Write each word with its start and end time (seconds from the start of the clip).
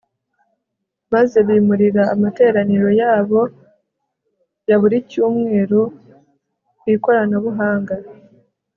maze 1.13 1.37
bimurira 1.47 2.03
amateraniro 2.13 2.89
yabo 3.01 3.39
ya 4.67 4.75
buri 4.81 4.97
cyumweru 5.09 5.81
ku 6.79 6.85
ikoranabuhanga 6.95 7.95